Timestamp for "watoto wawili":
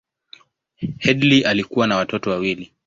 1.95-2.73